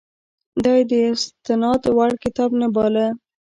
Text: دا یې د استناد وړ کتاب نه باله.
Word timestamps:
دا 0.63 0.73
یې 0.79 0.83
د 0.91 0.93
استناد 1.13 1.81
وړ 1.97 2.11
کتاب 2.23 2.51
نه 2.61 2.67
باله. 2.75 3.05